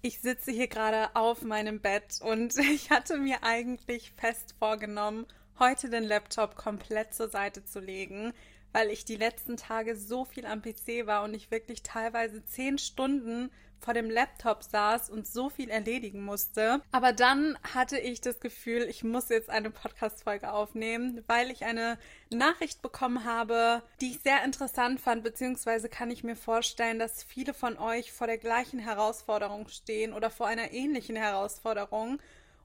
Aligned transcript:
Ich 0.00 0.20
sitze 0.20 0.52
hier 0.52 0.68
gerade 0.68 1.16
auf 1.16 1.42
meinem 1.42 1.80
Bett 1.80 2.20
und 2.20 2.56
ich 2.72 2.90
hatte 2.90 3.16
mir 3.18 3.42
eigentlich 3.42 4.12
fest 4.12 4.54
vorgenommen, 4.58 5.26
heute 5.58 5.90
den 5.90 6.04
Laptop 6.04 6.54
komplett 6.54 7.14
zur 7.14 7.28
Seite 7.28 7.64
zu 7.64 7.80
legen, 7.80 8.32
weil 8.72 8.90
ich 8.90 9.04
die 9.04 9.16
letzten 9.16 9.56
Tage 9.56 9.96
so 9.96 10.24
viel 10.24 10.46
am 10.46 10.62
PC 10.62 11.06
war 11.06 11.24
und 11.24 11.34
ich 11.34 11.50
wirklich 11.50 11.82
teilweise 11.82 12.44
zehn 12.44 12.78
Stunden 12.78 13.50
vor 13.80 13.94
dem 13.94 14.10
Laptop 14.10 14.62
saß 14.62 15.10
und 15.10 15.26
so 15.26 15.50
viel 15.50 15.70
erledigen 15.70 16.22
musste. 16.22 16.82
Aber 16.92 17.12
dann 17.12 17.58
hatte 17.74 17.98
ich 17.98 18.20
das 18.20 18.40
Gefühl, 18.40 18.82
ich 18.82 19.04
muss 19.04 19.28
jetzt 19.28 19.50
eine 19.50 19.70
Podcast-Folge 19.70 20.52
aufnehmen, 20.52 21.22
weil 21.26 21.50
ich 21.50 21.64
eine 21.64 21.98
Nachricht 22.30 22.82
bekommen 22.82 23.24
habe, 23.24 23.82
die 24.00 24.10
ich 24.12 24.20
sehr 24.20 24.44
interessant 24.44 25.00
fand, 25.00 25.24
beziehungsweise 25.24 25.88
kann 25.88 26.10
ich 26.10 26.24
mir 26.24 26.36
vorstellen, 26.36 26.98
dass 26.98 27.22
viele 27.22 27.54
von 27.54 27.78
euch 27.78 28.12
vor 28.12 28.26
der 28.26 28.38
gleichen 28.38 28.78
Herausforderung 28.78 29.68
stehen 29.68 30.12
oder 30.12 30.30
vor 30.30 30.46
einer 30.46 30.72
ähnlichen 30.72 31.16
Herausforderung. 31.16 32.20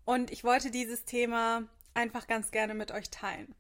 Und 0.06 0.32
ich 0.32 0.44
wollte 0.44 0.72
dieses 0.72 1.06
Thema 1.06 1.64
einfach 1.94 2.28
ganz 2.28 2.52
gerne 2.52 2.74
mit 2.74 2.92
euch 2.92 3.10
teilen. 3.10 3.56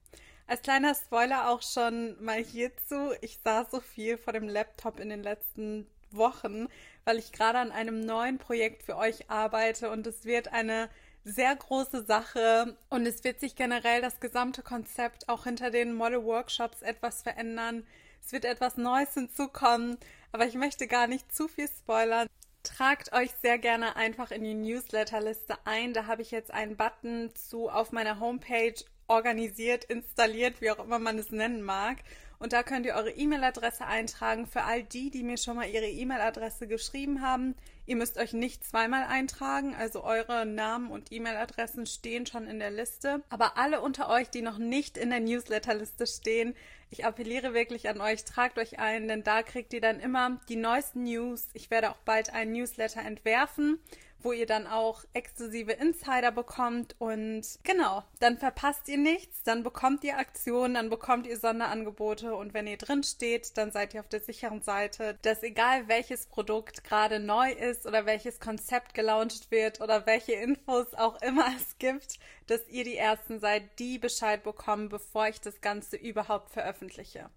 Als 0.45 0.61
kleiner 0.61 0.93
Spoiler 0.93 1.49
auch 1.49 1.61
schon 1.61 2.21
mal 2.23 2.43
hierzu, 2.43 3.11
ich 3.21 3.39
saß 3.43 3.71
so 3.71 3.79
viel 3.79 4.17
vor 4.17 4.33
dem 4.33 4.49
Laptop 4.49 4.99
in 4.99 5.09
den 5.09 5.23
letzten 5.23 5.87
Wochen, 6.15 6.67
weil 7.05 7.17
ich 7.17 7.31
gerade 7.31 7.59
an 7.59 7.71
einem 7.71 8.01
neuen 8.01 8.37
Projekt 8.37 8.83
für 8.83 8.97
euch 8.97 9.29
arbeite 9.29 9.89
und 9.89 10.07
es 10.07 10.25
wird 10.25 10.53
eine 10.53 10.89
sehr 11.23 11.55
große 11.55 12.05
Sache 12.05 12.77
und 12.89 13.05
es 13.05 13.23
wird 13.23 13.39
sich 13.39 13.55
generell 13.55 14.01
das 14.01 14.19
gesamte 14.19 14.61
Konzept 14.61 15.29
auch 15.29 15.45
hinter 15.45 15.71
den 15.71 15.93
Model 15.93 16.23
Workshops 16.23 16.81
etwas 16.81 17.21
verändern. 17.21 17.85
Es 18.25 18.31
wird 18.31 18.45
etwas 18.45 18.77
Neues 18.77 19.13
hinzukommen, 19.13 19.97
aber 20.31 20.45
ich 20.45 20.55
möchte 20.55 20.87
gar 20.87 21.07
nicht 21.07 21.33
zu 21.33 21.47
viel 21.47 21.67
spoilern. 21.67 22.27
Tragt 22.63 23.11
euch 23.13 23.31
sehr 23.41 23.57
gerne 23.57 23.97
einfach 23.97 24.31
in 24.31 24.43
die 24.43 24.53
Newsletterliste 24.53 25.57
ein. 25.65 25.93
Da 25.93 26.07
habe 26.07 26.21
ich 26.21 26.31
jetzt 26.31 26.51
einen 26.51 26.77
Button 26.77 27.33
zu 27.35 27.69
auf 27.69 27.91
meiner 27.91 28.19
Homepage 28.19 28.75
organisiert, 29.07 29.85
installiert, 29.85 30.61
wie 30.61 30.71
auch 30.71 30.83
immer 30.83 30.99
man 30.99 31.17
es 31.17 31.31
nennen 31.31 31.61
mag. 31.61 31.97
Und 32.39 32.51
da 32.51 32.61
könnt 32.61 32.85
ihr 32.85 32.95
eure 32.95 33.11
E-Mail-Adresse 33.11 33.85
eintragen 33.85 34.47
für 34.47 34.63
all 34.63 34.83
die, 34.83 35.09
die 35.09 35.23
mir 35.23 35.37
schon 35.37 35.55
mal 35.55 35.69
ihre 35.69 35.87
E-Mail-Adresse 35.87 36.67
geschrieben 36.67 37.21
haben. 37.21 37.55
Ihr 37.85 37.95
müsst 37.95 38.17
euch 38.17 38.33
nicht 38.33 38.65
zweimal 38.65 39.05
eintragen, 39.05 39.75
also 39.75 40.03
eure 40.03 40.45
Namen 40.45 40.91
und 40.91 41.11
E-Mail-Adressen 41.11 41.85
stehen 41.85 42.25
schon 42.25 42.47
in 42.47 42.59
der 42.59 42.71
Liste. 42.71 43.21
Aber 43.29 43.57
alle 43.57 43.79
unter 43.79 44.09
euch, 44.09 44.29
die 44.29 44.41
noch 44.41 44.57
nicht 44.57 44.97
in 44.97 45.09
der 45.09 45.21
Newsletter-Liste 45.21 46.05
stehen, 46.05 46.53
ich 46.89 47.05
appelliere 47.05 47.53
wirklich 47.53 47.87
an 47.87 48.01
euch, 48.01 48.25
tragt 48.25 48.59
euch 48.59 48.77
ein, 48.77 49.07
denn 49.07 49.23
da 49.23 49.41
kriegt 49.41 49.73
ihr 49.73 49.81
dann 49.81 49.99
immer 49.99 50.39
die 50.49 50.57
neuesten 50.57 51.03
News. 51.03 51.47
Ich 51.53 51.71
werde 51.71 51.91
auch 51.91 51.97
bald 52.05 52.33
einen 52.33 52.51
Newsletter 52.51 53.01
entwerfen 53.01 53.79
wo 54.23 54.31
ihr 54.31 54.45
dann 54.45 54.67
auch 54.67 55.03
exklusive 55.13 55.73
Insider 55.73 56.31
bekommt 56.31 56.95
und 56.99 57.43
genau, 57.63 58.03
dann 58.19 58.37
verpasst 58.37 58.87
ihr 58.87 58.97
nichts, 58.97 59.43
dann 59.43 59.63
bekommt 59.63 60.03
ihr 60.03 60.17
Aktionen, 60.17 60.75
dann 60.75 60.89
bekommt 60.89 61.27
ihr 61.27 61.37
Sonderangebote 61.37 62.35
und 62.35 62.53
wenn 62.53 62.67
ihr 62.67 62.77
drin 62.77 63.03
steht, 63.03 63.57
dann 63.57 63.71
seid 63.71 63.93
ihr 63.93 63.99
auf 63.99 64.07
der 64.07 64.21
sicheren 64.21 64.61
Seite, 64.61 65.17
dass 65.21 65.43
egal 65.43 65.87
welches 65.87 66.25
Produkt 66.25 66.83
gerade 66.83 67.19
neu 67.19 67.51
ist 67.51 67.85
oder 67.85 68.05
welches 68.05 68.39
Konzept 68.39 68.93
gelauncht 68.93 69.51
wird 69.51 69.81
oder 69.81 70.05
welche 70.05 70.33
Infos 70.33 70.93
auch 70.93 71.21
immer 71.21 71.45
es 71.57 71.77
gibt, 71.77 72.19
dass 72.47 72.67
ihr 72.69 72.83
die 72.83 72.97
ersten 72.97 73.39
seid, 73.39 73.63
die 73.79 73.99
Bescheid 73.99 74.43
bekommen, 74.43 74.89
bevor 74.89 75.27
ich 75.27 75.41
das 75.41 75.61
Ganze 75.61 75.97
überhaupt 75.97 76.51
veröffentliche. 76.51 77.29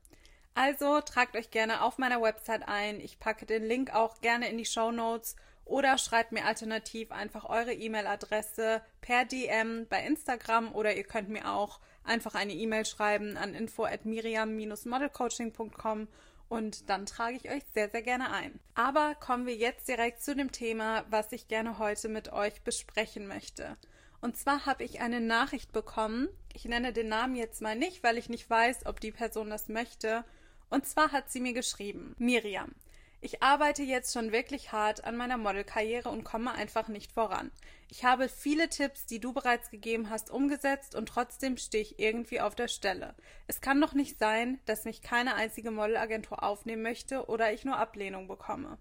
Also 0.54 1.02
tragt 1.02 1.36
euch 1.36 1.50
gerne 1.50 1.82
auf 1.82 1.98
meiner 1.98 2.22
Website 2.22 2.66
ein. 2.66 2.98
Ich 2.98 3.18
packe 3.18 3.44
den 3.44 3.62
Link 3.64 3.94
auch 3.94 4.22
gerne 4.22 4.48
in 4.48 4.56
die 4.56 4.64
Show 4.64 4.90
Notes 4.90 5.36
oder 5.66 5.98
schreibt 5.98 6.32
mir 6.32 6.46
alternativ 6.46 7.12
einfach 7.12 7.44
eure 7.44 7.74
E-Mail-Adresse 7.74 8.80
per 9.00 9.26
DM 9.26 9.86
bei 9.88 10.04
Instagram 10.06 10.72
oder 10.72 10.96
ihr 10.96 11.04
könnt 11.04 11.28
mir 11.28 11.52
auch 11.52 11.80
einfach 12.04 12.34
eine 12.34 12.54
E-Mail 12.54 12.86
schreiben 12.86 13.36
an 13.36 13.52
info 13.52 13.84
at 13.84 14.06
miriam-modelcoaching.com 14.06 16.08
und 16.48 16.88
dann 16.88 17.04
trage 17.06 17.36
ich 17.36 17.50
euch 17.50 17.64
sehr, 17.74 17.90
sehr 17.90 18.02
gerne 18.02 18.30
ein. 18.30 18.60
Aber 18.74 19.16
kommen 19.16 19.46
wir 19.46 19.56
jetzt 19.56 19.88
direkt 19.88 20.22
zu 20.22 20.36
dem 20.36 20.52
Thema, 20.52 21.04
was 21.10 21.32
ich 21.32 21.48
gerne 21.48 21.80
heute 21.80 22.08
mit 22.08 22.32
euch 22.32 22.62
besprechen 22.62 23.26
möchte. 23.26 23.76
Und 24.20 24.36
zwar 24.36 24.66
habe 24.66 24.84
ich 24.84 25.00
eine 25.00 25.20
Nachricht 25.20 25.72
bekommen. 25.72 26.28
Ich 26.52 26.64
nenne 26.64 26.92
den 26.92 27.08
Namen 27.08 27.34
jetzt 27.34 27.60
mal 27.60 27.74
nicht, 27.74 28.04
weil 28.04 28.18
ich 28.18 28.28
nicht 28.28 28.48
weiß, 28.48 28.86
ob 28.86 29.00
die 29.00 29.10
Person 29.10 29.50
das 29.50 29.68
möchte. 29.68 30.24
Und 30.70 30.86
zwar 30.86 31.10
hat 31.10 31.28
sie 31.30 31.40
mir 31.40 31.52
geschrieben, 31.52 32.14
Miriam, 32.18 32.72
ich 33.20 33.42
arbeite 33.42 33.82
jetzt 33.82 34.12
schon 34.12 34.32
wirklich 34.32 34.72
hart 34.72 35.04
an 35.04 35.16
meiner 35.16 35.38
Modelkarriere 35.38 36.08
und 36.08 36.24
komme 36.24 36.52
einfach 36.52 36.88
nicht 36.88 37.12
voran. 37.12 37.50
Ich 37.88 38.04
habe 38.04 38.28
viele 38.28 38.68
Tipps, 38.68 39.06
die 39.06 39.20
du 39.20 39.32
bereits 39.32 39.70
gegeben 39.70 40.10
hast, 40.10 40.30
umgesetzt 40.30 40.94
und 40.94 41.08
trotzdem 41.08 41.56
stehe 41.56 41.82
ich 41.82 41.98
irgendwie 41.98 42.40
auf 42.40 42.54
der 42.54 42.68
Stelle. 42.68 43.14
Es 43.46 43.60
kann 43.60 43.80
doch 43.80 43.94
nicht 43.94 44.18
sein, 44.18 44.60
dass 44.66 44.84
mich 44.84 45.02
keine 45.02 45.34
einzige 45.34 45.70
Modelagentur 45.70 46.42
aufnehmen 46.42 46.82
möchte 46.82 47.26
oder 47.26 47.52
ich 47.52 47.64
nur 47.64 47.78
Ablehnung 47.78 48.28
bekomme. 48.28 48.78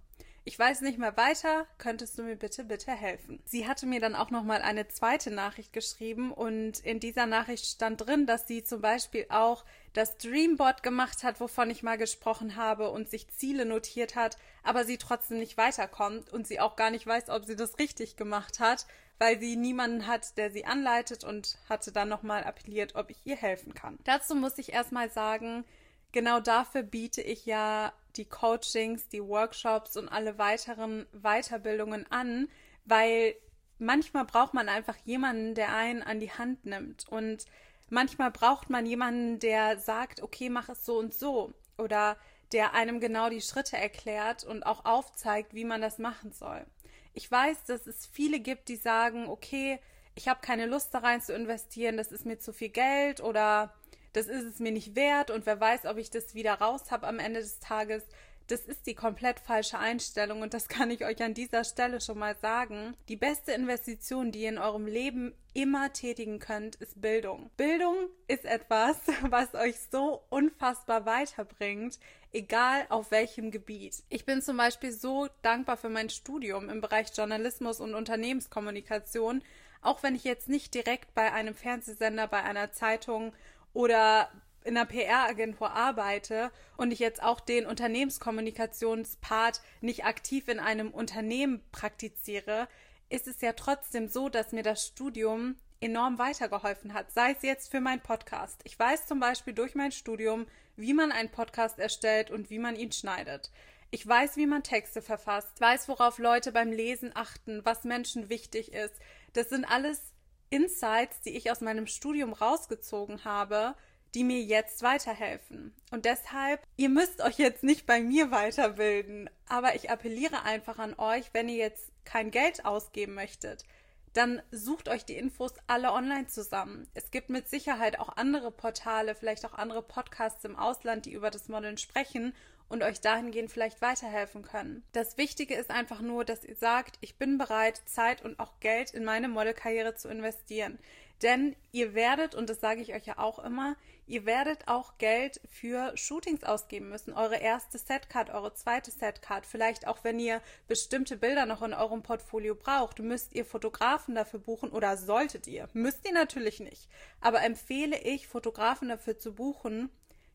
Ich 0.47 0.59
weiß 0.59 0.81
nicht 0.81 1.00
mehr 1.00 1.17
weiter, 1.17 1.66
könntest 1.79 2.19
du 2.19 2.23
mir 2.23 2.35
bitte, 2.35 2.63
bitte 2.63 2.91
helfen? 2.91 3.41
Sie 3.45 3.67
hatte 3.67 3.88
mir 3.88 4.00
dann 4.00 4.13
auch 4.13 4.29
nochmal 4.29 4.61
eine 4.61 4.88
zweite 4.88 5.31
Nachricht 5.31 5.73
geschrieben 5.73 6.31
und 6.31 6.81
in 6.81 7.00
dieser 7.00 7.25
Nachricht 7.25 7.66
stand 7.66 8.06
drin, 8.06 8.28
dass 8.28 8.47
sie 8.47 8.63
zum 8.63 8.79
Beispiel 8.79 9.25
auch 9.29 9.66
das 9.94 10.19
Dreamboard 10.19 10.84
gemacht 10.84 11.23
hat, 11.23 11.39
wovon 11.39 11.72
ich 11.72 11.81
mal 11.81 11.97
gesprochen 11.97 12.57
habe 12.57 12.91
und 12.91 13.09
sich 13.09 13.28
Ziele 13.29 13.66
notiert 13.66 14.16
hat, 14.16 14.38
aber 14.61 14.85
sie 14.85 15.00
trotzdem 15.00 15.39
nicht 15.39 15.57
weiterkommt 15.57 16.31
und 16.31 16.45
sie 16.45 16.59
auch 16.59 16.75
gar 16.75 16.91
nicht 16.91 17.07
weiß, 17.07 17.29
ob 17.29 17.45
sie 17.45 17.55
das 17.55 17.79
richtig 17.79 18.16
gemacht 18.16 18.59
hat, 18.59 18.85
weil 19.17 19.39
sie 19.39 19.55
niemanden 19.55 20.05
hat, 20.05 20.38
der 20.38 20.51
sie 20.51 20.66
anleitet 20.66 21.23
und 21.23 21.57
hatte 21.67 21.91
dann 21.91 22.07
nochmal 22.07 22.44
appelliert, 22.44 22.94
ob 22.94 23.09
ich 23.09 23.17
ihr 23.23 23.35
helfen 23.35 23.73
kann. 23.73 23.97
Dazu 24.03 24.35
muss 24.35 24.59
ich 24.59 24.73
erstmal 24.73 25.09
sagen, 25.09 25.66
genau 26.11 26.39
dafür 26.39 26.84
biete 26.84 27.23
ich 27.23 27.47
ja 27.47 27.94
die 28.17 28.25
Coachings, 28.25 29.07
die 29.09 29.23
Workshops 29.23 29.97
und 29.97 30.09
alle 30.09 30.37
weiteren 30.37 31.05
Weiterbildungen 31.11 32.05
an, 32.11 32.47
weil 32.85 33.35
manchmal 33.77 34.25
braucht 34.25 34.53
man 34.53 34.69
einfach 34.69 34.97
jemanden, 35.03 35.55
der 35.55 35.73
einen 35.73 36.01
an 36.01 36.19
die 36.19 36.31
Hand 36.31 36.65
nimmt 36.65 37.07
und 37.09 37.45
manchmal 37.89 38.31
braucht 38.31 38.69
man 38.69 38.85
jemanden, 38.85 39.39
der 39.39 39.77
sagt, 39.79 40.21
okay, 40.21 40.49
mach 40.49 40.69
es 40.69 40.85
so 40.85 40.97
und 40.97 41.13
so 41.13 41.53
oder 41.77 42.17
der 42.51 42.73
einem 42.73 42.99
genau 42.99 43.29
die 43.29 43.41
Schritte 43.41 43.77
erklärt 43.77 44.43
und 44.43 44.63
auch 44.63 44.85
aufzeigt, 44.85 45.53
wie 45.53 45.65
man 45.65 45.81
das 45.81 45.97
machen 45.97 46.31
soll. 46.31 46.65
Ich 47.13 47.29
weiß, 47.29 47.65
dass 47.65 47.87
es 47.87 48.05
viele 48.05 48.39
gibt, 48.39 48.69
die 48.69 48.75
sagen, 48.75 49.27
okay, 49.27 49.79
ich 50.15 50.27
habe 50.27 50.39
keine 50.41 50.65
Lust 50.65 50.93
da 50.93 50.99
rein 50.99 51.21
zu 51.21 51.33
investieren, 51.33 51.97
das 51.97 52.11
ist 52.11 52.25
mir 52.25 52.39
zu 52.39 52.53
viel 52.53 52.69
Geld 52.69 53.21
oder 53.21 53.73
das 54.15 54.27
ist 54.27 54.45
es 54.45 54.59
mir 54.59 54.71
nicht 54.71 54.95
wert 54.95 55.29
und 55.29 55.45
wer 55.45 55.59
weiß, 55.59 55.85
ob 55.85 55.97
ich 55.97 56.09
das 56.09 56.35
wieder 56.35 56.53
raus 56.53 56.89
habe 56.89 57.07
am 57.07 57.19
Ende 57.19 57.41
des 57.41 57.59
Tages. 57.59 58.03
Das 58.47 58.61
ist 58.61 58.85
die 58.85 58.93
komplett 58.93 59.39
falsche 59.39 59.79
Einstellung 59.79 60.41
und 60.41 60.53
das 60.53 60.67
kann 60.69 60.89
ich 60.89 61.03
euch 61.03 61.21
an 61.21 61.33
dieser 61.33 61.65
Stelle 61.65 61.99
schon 61.99 62.19
mal 62.19 62.35
sagen. 62.37 62.95
Die 63.09 63.17
beste 63.17 63.51
Investition, 63.51 64.31
die 64.31 64.43
ihr 64.43 64.49
in 64.49 64.57
eurem 64.57 64.85
Leben 64.85 65.33
immer 65.53 65.91
tätigen 65.91 66.39
könnt, 66.39 66.75
ist 66.75 67.01
Bildung. 67.01 67.49
Bildung 67.57 67.95
ist 68.27 68.45
etwas, 68.45 68.97
was 69.29 69.53
euch 69.53 69.75
so 69.91 70.23
unfassbar 70.29 71.05
weiterbringt, 71.05 71.99
egal 72.31 72.85
auf 72.87 73.11
welchem 73.11 73.51
Gebiet. 73.51 74.03
Ich 74.07 74.25
bin 74.25 74.41
zum 74.41 74.55
Beispiel 74.55 74.93
so 74.93 75.27
dankbar 75.41 75.75
für 75.75 75.89
mein 75.89 76.09
Studium 76.09 76.69
im 76.69 76.79
Bereich 76.79 77.07
Journalismus 77.17 77.81
und 77.81 77.95
Unternehmenskommunikation, 77.95 79.41
auch 79.81 80.03
wenn 80.03 80.15
ich 80.15 80.23
jetzt 80.23 80.47
nicht 80.47 80.73
direkt 80.73 81.13
bei 81.15 81.33
einem 81.33 81.53
Fernsehsender, 81.53 82.27
bei 82.27 82.43
einer 82.43 82.71
Zeitung 82.71 83.33
oder 83.75 84.31
in 84.63 84.75
einer 84.75 84.87
PR-Agentur 84.87 85.71
arbeite 85.71 86.51
und 86.75 86.91
ich 86.91 86.97
jetzt 86.97 87.21
auch 87.21 87.39
den 87.39 87.67
Unternehmenskommunikationspart 87.67 89.61
nicht 89.81 90.05
aktiv 90.05 90.47
in 90.47 90.59
einem 90.59 90.89
Unternehmen 90.89 91.61
praktiziere, 91.71 92.67
ist 93.09 93.27
es 93.27 93.41
ja 93.41 93.53
trotzdem 93.53 94.07
so, 94.07 94.29
dass 94.29 94.53
mir 94.53 94.63
das 94.63 94.87
Studium 94.87 95.55
enorm 95.81 96.17
weitergeholfen 96.17 96.93
hat, 96.93 97.11
sei 97.11 97.33
es 97.33 97.43
jetzt 97.43 97.69
für 97.69 97.81
meinen 97.81 98.01
Podcast. 98.01 98.61
Ich 98.63 98.79
weiß 98.79 99.05
zum 99.05 99.19
Beispiel 99.19 99.53
durch 99.53 99.75
mein 99.75 99.91
Studium, 99.91 100.47
wie 100.78 100.93
man 100.93 101.11
einen 101.11 101.29
Podcast 101.29 101.78
erstellt 101.78 102.31
und 102.31 102.49
wie 102.49 102.59
man 102.59 102.75
ihn 102.75 102.91
schneidet. 102.91 103.51
Ich 103.91 104.07
weiß, 104.07 104.35
wie 104.37 104.47
man 104.47 104.63
Texte 104.63 105.01
verfasst, 105.01 105.61
weiß, 105.61 105.89
worauf 105.89 106.17
Leute 106.17 106.51
beim 106.51 106.71
Lesen 106.71 107.11
achten, 107.13 107.63
was 107.66 107.83
Menschen 107.83 108.29
wichtig 108.29 108.73
ist. 108.73 108.95
Das 109.33 109.49
sind 109.49 109.66
alles 109.66 110.15
Insights, 110.49 111.21
die 111.21 111.35
ich 111.35 111.51
aus 111.51 111.61
meinem 111.61 111.87
Studium 111.87 112.33
rausgezogen 112.33 113.25
habe, 113.25 113.75
die 114.13 114.23
mir 114.23 114.41
jetzt 114.41 114.81
weiterhelfen. 114.81 115.75
Und 115.91 116.05
deshalb, 116.05 116.65
ihr 116.77 116.89
müsst 116.89 117.21
euch 117.21 117.37
jetzt 117.37 117.63
nicht 117.63 117.85
bei 117.85 118.01
mir 118.01 118.31
weiterbilden, 118.31 119.29
aber 119.47 119.75
ich 119.75 119.89
appelliere 119.89 120.43
einfach 120.43 120.79
an 120.79 120.93
euch, 120.97 121.33
wenn 121.33 121.49
ihr 121.49 121.57
jetzt 121.57 121.91
kein 122.05 122.31
Geld 122.31 122.65
ausgeben 122.65 123.13
möchtet, 123.13 123.65
dann 124.13 124.41
sucht 124.51 124.87
euch 124.87 125.03
die 125.03 125.17
Infos 125.17 125.51
alle 125.67 125.91
online 125.91 126.27
zusammen. 126.27 126.87
Es 126.93 127.11
gibt 127.11 127.29
mit 127.29 127.49
Sicherheit 127.49 127.99
auch 127.99 128.15
andere 128.15 128.49
Portale, 128.49 129.13
vielleicht 129.13 129.45
auch 129.45 129.53
andere 129.53 129.81
Podcasts 129.81 130.45
im 130.45 130.55
Ausland, 130.55 131.05
die 131.05 131.11
über 131.11 131.29
das 131.29 131.49
Modeln 131.49 131.77
sprechen 131.77 132.33
und 132.67 132.84
euch 132.84 133.02
dahingehend 133.02 133.52
vielleicht 133.52 133.82
weiterhelfen 133.82 134.41
können. 134.41 134.84
Das 134.91 135.17
Wichtige 135.17 135.56
ist 135.56 135.70
einfach 135.70 136.02
nur, 136.02 136.26
dass 136.26 136.44
ihr 136.44 136.56
sagt, 136.56 136.97
ich 137.02 137.17
bin 137.17 137.38
bereit, 137.38 137.82
Zeit 137.85 138.23
und 138.23 138.40
auch 138.40 138.59
Geld 138.59 138.91
in 138.91 139.03
meine 139.03 139.28
Modelkarriere 139.28 139.96
zu 139.96 140.09
investieren. 140.09 140.79
Denn 141.22 141.56
ihr 141.72 141.94
werdet, 141.94 142.35
und 142.35 142.50
das 142.50 142.59
sage 142.59 142.82
ich 142.82 142.94
euch 142.94 143.06
ja 143.06 143.17
auch 143.17 143.40
immer, 143.40 143.78
ihr 144.06 144.26
werdet 144.26 144.67
auch 144.67 144.97
Geld 144.97 145.40
für 145.50 145.96
Shootings 145.96 146.44
ausgeben 146.44 146.90
müssen. 146.90 147.14
Eure 147.14 147.38
erste 147.38 147.78
Setcard, 147.78 148.32
eure 148.32 148.53
zweite 148.53 148.91
Setcard, 148.91 149.46
vielleicht 149.46 149.88
auch 149.88 150.03
wenn 150.03 150.20
ihr 150.20 150.41
bestimmte 150.67 151.16
Bilder 151.16 151.46
noch 151.46 151.62
in 151.62 151.73
eurem 151.73 152.03
Portfolio 152.03 152.53
braucht, 152.53 153.00
müsst 153.00 153.34
ihr 153.34 153.46
Fotografen 153.46 154.14
dafür 154.14 154.40
buchen 154.40 154.72
oder 154.72 154.97
solltet 154.97 155.47
ihr. 155.47 155.70
Müsst 155.73 156.06
ihr 156.06 156.14
natürlich 156.14 156.59
nicht. 156.59 156.90
Aber 157.22 157.41
empfehle 157.44 157.97
ich, 157.97 158.28
Fotografen 158.28 158.90
dafür 158.90 159.17
zu 159.17 159.34
buchen, 159.34 159.90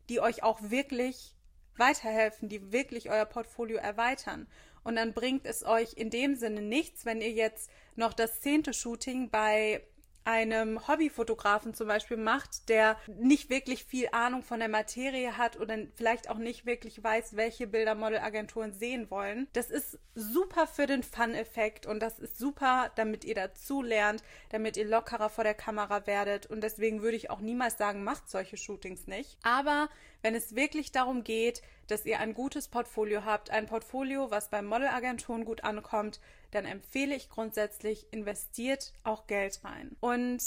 die 0.08 0.20
euch 0.20 0.42
auch 0.42 0.60
wirklich 0.62 1.36
weiterhelfen, 1.76 2.48
die 2.48 2.72
wirklich 2.72 3.10
euer 3.10 3.24
Portfolio 3.24 3.78
erweitern. 3.78 4.46
Und 4.82 4.96
dann 4.96 5.12
bringt 5.12 5.46
es 5.46 5.64
euch 5.64 5.94
in 5.94 6.10
dem 6.10 6.36
Sinne 6.36 6.62
nichts, 6.62 7.04
wenn 7.04 7.20
ihr 7.20 7.32
jetzt 7.32 7.70
noch 7.96 8.12
das 8.12 8.40
zehnte 8.40 8.72
Shooting 8.72 9.30
bei 9.30 9.82
einem 10.24 10.86
Hobbyfotografen 10.86 11.74
zum 11.74 11.88
Beispiel 11.88 12.16
macht, 12.16 12.68
der 12.68 12.96
nicht 13.06 13.50
wirklich 13.50 13.84
viel 13.84 14.08
Ahnung 14.12 14.42
von 14.42 14.60
der 14.60 14.68
Materie 14.68 15.36
hat 15.36 15.58
oder 15.58 15.76
vielleicht 15.94 16.28
auch 16.28 16.36
nicht 16.36 16.66
wirklich 16.66 17.02
weiß, 17.02 17.36
welche 17.36 17.66
Bilder 17.66 17.94
Modelagenturen 17.94 18.72
sehen 18.72 19.10
wollen. 19.10 19.48
Das 19.54 19.70
ist 19.70 19.98
super 20.14 20.66
für 20.66 20.86
den 20.86 21.02
Fun-Effekt 21.02 21.86
und 21.86 22.00
das 22.00 22.18
ist 22.18 22.38
super, 22.38 22.90
damit 22.96 23.24
ihr 23.24 23.34
dazu 23.34 23.82
lernt, 23.82 24.22
damit 24.50 24.76
ihr 24.76 24.86
lockerer 24.86 25.30
vor 25.30 25.44
der 25.44 25.54
Kamera 25.54 26.06
werdet 26.06 26.46
und 26.46 26.62
deswegen 26.62 27.02
würde 27.02 27.16
ich 27.16 27.30
auch 27.30 27.40
niemals 27.40 27.78
sagen, 27.78 28.04
macht 28.04 28.28
solche 28.28 28.56
Shootings 28.56 29.06
nicht. 29.06 29.38
Aber 29.42 29.88
wenn 30.22 30.34
es 30.34 30.54
wirklich 30.54 30.92
darum 30.92 31.24
geht, 31.24 31.62
dass 31.86 32.06
ihr 32.06 32.20
ein 32.20 32.34
gutes 32.34 32.68
Portfolio 32.68 33.24
habt, 33.24 33.50
ein 33.50 33.66
Portfolio, 33.66 34.30
was 34.30 34.48
bei 34.48 34.62
Modelagenturen 34.62 35.44
gut 35.44 35.64
ankommt, 35.64 36.20
dann 36.50 36.64
empfehle 36.64 37.14
ich 37.14 37.28
grundsätzlich, 37.28 38.06
investiert 38.12 38.92
auch 39.02 39.26
Geld 39.26 39.60
rein. 39.64 39.96
Und 40.00 40.42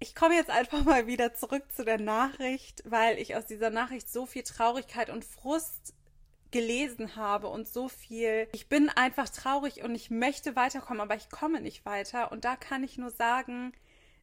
ich 0.00 0.14
komme 0.14 0.34
jetzt 0.34 0.50
einfach 0.50 0.84
mal 0.84 1.06
wieder 1.06 1.34
zurück 1.34 1.64
zu 1.74 1.84
der 1.84 2.00
Nachricht, 2.00 2.82
weil 2.86 3.18
ich 3.18 3.36
aus 3.36 3.46
dieser 3.46 3.70
Nachricht 3.70 4.08
so 4.08 4.26
viel 4.26 4.42
Traurigkeit 4.42 5.10
und 5.10 5.24
Frust 5.24 5.94
gelesen 6.50 7.16
habe 7.16 7.48
und 7.48 7.68
so 7.68 7.88
viel. 7.88 8.48
Ich 8.52 8.68
bin 8.68 8.88
einfach 8.88 9.28
traurig 9.28 9.82
und 9.82 9.94
ich 9.94 10.10
möchte 10.10 10.56
weiterkommen, 10.56 11.02
aber 11.02 11.16
ich 11.16 11.30
komme 11.30 11.60
nicht 11.60 11.84
weiter. 11.84 12.32
Und 12.32 12.44
da 12.44 12.56
kann 12.56 12.84
ich 12.84 12.96
nur 12.96 13.10
sagen, 13.10 13.72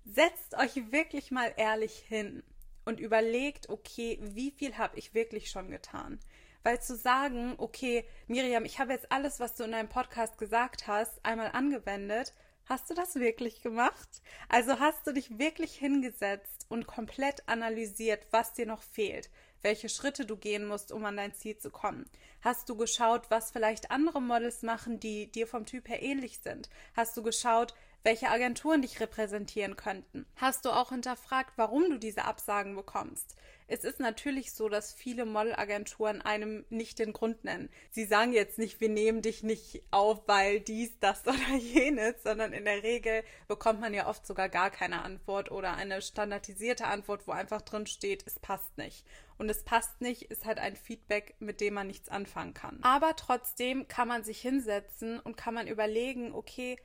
setzt 0.06 0.56
euch 0.56 0.92
wirklich 0.92 1.32
mal 1.32 1.54
ehrlich 1.58 2.04
hin 2.08 2.44
und 2.86 3.00
überlegt, 3.00 3.70
okay, 3.70 4.20
wie 4.22 4.52
viel 4.52 4.78
habe 4.78 4.98
ich 4.98 5.14
wirklich 5.14 5.50
schon 5.50 5.70
getan? 5.70 6.20
Weil 6.64 6.82
zu 6.82 6.96
sagen, 6.96 7.56
okay, 7.58 8.06
Miriam, 8.28 8.66
ich 8.66 8.80
habe 8.80 8.94
jetzt 8.94 9.12
alles, 9.12 9.40
was 9.40 9.56
du 9.56 9.64
in 9.64 9.72
deinem 9.72 9.90
Podcast 9.90 10.38
gesagt 10.38 10.88
hast, 10.88 11.24
einmal 11.24 11.52
angewendet, 11.52 12.34
hast 12.66 12.90
du 12.90 12.94
das 12.94 13.16
wirklich 13.16 13.62
gemacht? 13.62 14.10
Also 14.50 14.80
hast 14.80 15.06
du 15.06 15.14
dich 15.14 15.38
wirklich 15.38 15.76
hingesetzt 15.76 16.66
und 16.70 16.88
komplett 16.88 17.48
analysiert, 17.48 18.26
was 18.32 18.54
dir 18.54 18.66
noch 18.66 18.82
fehlt, 18.82 19.30
welche 19.62 19.90
Schritte 19.90 20.26
du 20.26 20.38
gehen 20.38 20.66
musst, 20.66 20.92
um 20.92 21.06
an 21.06 21.18
dein 21.18 21.34
Ziel 21.34 21.58
zu 21.58 21.70
kommen? 21.70 22.10
Hast 22.42 22.68
du 22.70 22.76
geschaut, 22.76 23.30
was 23.30 23.52
vielleicht 23.52 23.92
andere 23.92 24.22
Models 24.22 24.62
machen, 24.64 25.00
die 25.00 25.32
dir 25.32 25.48
vom 25.48 25.66
Typ 25.66 25.88
her 25.88 26.02
ähnlich 26.02 26.40
sind? 26.40 26.70
Hast 26.96 27.16
du 27.16 27.24
geschaut, 27.24 27.74
welche 28.06 28.30
Agenturen 28.30 28.84
dich 28.84 29.00
repräsentieren 29.00 29.76
könnten. 29.76 30.28
Hast 30.36 30.66
du 30.66 30.70
auch 30.70 30.90
hinterfragt, 30.90 31.54
warum 31.56 31.90
du 31.90 31.98
diese 31.98 32.26
Absagen 32.26 32.76
bekommst? 32.76 33.36
Es 33.68 33.84
ist 33.84 34.00
natürlich 34.00 34.54
so, 34.54 34.70
dass 34.70 34.94
viele 34.94 35.26
Modelagenturen 35.26 36.22
einem 36.22 36.66
nicht 36.70 37.00
den 37.00 37.14
Grund 37.14 37.44
nennen. 37.44 37.68
Sie 37.90 38.06
sagen 38.06 38.32
jetzt 38.32 38.60
nicht, 38.60 38.80
wir 38.80 38.90
nehmen 38.90 39.24
dich 39.24 39.42
nicht 39.42 39.82
auf, 39.90 40.28
weil 40.28 40.60
dies, 40.60 41.00
das 41.00 41.22
oder 41.28 41.56
jenes, 41.58 42.22
sondern 42.22 42.54
in 42.54 42.66
der 42.66 42.84
Regel 42.84 43.24
bekommt 43.48 43.82
man 43.82 43.96
ja 43.96 44.08
oft 44.08 44.28
sogar 44.28 44.50
gar 44.50 44.70
keine 44.70 45.02
Antwort 45.02 45.50
oder 45.50 45.74
eine 45.74 46.04
standardisierte 46.04 46.86
Antwort, 46.86 47.26
wo 47.26 47.32
einfach 47.32 47.64
drin 47.64 47.88
steht, 47.88 48.24
es 48.28 48.38
passt 48.38 48.78
nicht. 48.78 49.04
Und 49.40 49.50
es 49.50 49.64
passt 49.64 50.00
nicht, 50.00 50.30
ist 50.30 50.46
halt 50.46 50.60
ein 50.60 50.76
Feedback, 50.76 51.36
mit 51.40 51.60
dem 51.60 51.74
man 51.74 51.88
nichts 51.88 52.10
anfangen 52.10 52.54
kann. 52.54 52.78
Aber 52.84 53.16
trotzdem 53.16 53.88
kann 53.88 54.08
man 54.08 54.24
sich 54.24 54.40
hinsetzen 54.40 55.20
und 55.20 55.38
kann 55.38 55.56
man 55.56 55.68
überlegen, 55.68 56.34
okay, 56.34 56.78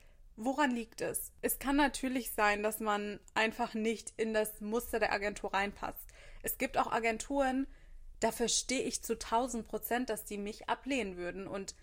Woran 0.42 0.70
liegt 0.70 1.02
es? 1.02 1.32
Es 1.42 1.58
kann 1.58 1.76
natürlich 1.76 2.32
sein, 2.32 2.62
dass 2.62 2.80
man 2.80 3.20
einfach 3.34 3.74
nicht 3.74 4.14
in 4.16 4.32
das 4.32 4.62
Muster 4.62 4.98
der 4.98 5.12
Agentur 5.12 5.52
reinpasst. 5.52 6.06
Es 6.42 6.56
gibt 6.56 6.78
auch 6.78 6.90
Agenturen, 6.90 7.66
da 8.20 8.32
verstehe 8.32 8.80
ich 8.80 9.02
zu 9.02 9.18
1000 9.18 9.68
Prozent, 9.68 10.08
dass 10.08 10.24
die 10.24 10.38
mich 10.38 10.66
ablehnen 10.66 11.18
würden. 11.18 11.46
Und 11.46 11.74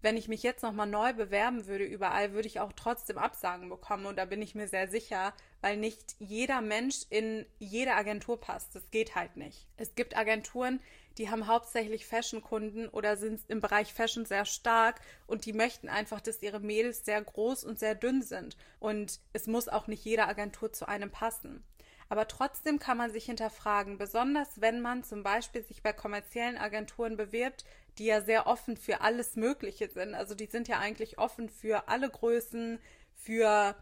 wenn 0.00 0.16
ich 0.16 0.26
mich 0.26 0.42
jetzt 0.42 0.62
nochmal 0.62 0.86
neu 0.86 1.12
bewerben 1.12 1.66
würde 1.66 1.84
überall, 1.84 2.32
würde 2.32 2.48
ich 2.48 2.60
auch 2.60 2.72
trotzdem 2.72 3.18
Absagen 3.18 3.68
bekommen. 3.68 4.06
Und 4.06 4.16
da 4.16 4.24
bin 4.24 4.40
ich 4.40 4.54
mir 4.54 4.68
sehr 4.68 4.88
sicher, 4.88 5.34
weil 5.60 5.76
nicht 5.76 6.16
jeder 6.18 6.62
Mensch 6.62 7.02
in 7.10 7.44
jede 7.58 7.92
Agentur 7.92 8.40
passt. 8.40 8.74
Das 8.74 8.90
geht 8.90 9.16
halt 9.16 9.36
nicht. 9.36 9.66
Es 9.76 9.94
gibt 9.94 10.16
Agenturen, 10.16 10.80
die 11.18 11.30
haben 11.30 11.46
hauptsächlich 11.46 12.06
Fashion-Kunden 12.06 12.88
oder 12.88 13.16
sind 13.16 13.40
im 13.48 13.60
Bereich 13.60 13.92
Fashion 13.92 14.24
sehr 14.24 14.44
stark 14.44 15.00
und 15.26 15.44
die 15.44 15.52
möchten 15.52 15.88
einfach, 15.88 16.20
dass 16.20 16.42
ihre 16.42 16.60
Mädels 16.60 17.04
sehr 17.04 17.20
groß 17.20 17.64
und 17.64 17.78
sehr 17.78 17.94
dünn 17.94 18.22
sind. 18.22 18.56
Und 18.78 19.20
es 19.32 19.46
muss 19.46 19.68
auch 19.68 19.88
nicht 19.88 20.04
jede 20.04 20.26
Agentur 20.26 20.72
zu 20.72 20.86
einem 20.86 21.10
passen. 21.10 21.64
Aber 22.08 22.26
trotzdem 22.26 22.78
kann 22.78 22.96
man 22.96 23.10
sich 23.10 23.26
hinterfragen, 23.26 23.98
besonders 23.98 24.60
wenn 24.60 24.80
man 24.80 25.04
zum 25.04 25.22
Beispiel 25.22 25.62
sich 25.62 25.82
bei 25.82 25.92
kommerziellen 25.92 26.56
Agenturen 26.56 27.16
bewirbt, 27.16 27.64
die 27.98 28.06
ja 28.06 28.22
sehr 28.22 28.46
offen 28.46 28.76
für 28.76 29.00
alles 29.02 29.36
Mögliche 29.36 29.90
sind. 29.90 30.14
Also 30.14 30.34
die 30.34 30.46
sind 30.46 30.68
ja 30.68 30.78
eigentlich 30.78 31.18
offen 31.18 31.50
für 31.50 31.88
alle 31.88 32.08
Größen, 32.08 32.78
für 33.14 33.74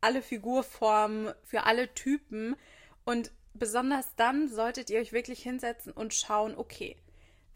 alle 0.00 0.22
Figurformen, 0.22 1.34
für 1.42 1.64
alle 1.64 1.92
Typen. 1.92 2.56
Und 3.04 3.32
besonders 3.54 4.14
dann 4.16 4.48
solltet 4.48 4.90
ihr 4.90 5.00
euch 5.00 5.12
wirklich 5.12 5.42
hinsetzen 5.42 5.92
und 5.92 6.14
schauen, 6.14 6.56
okay, 6.56 6.96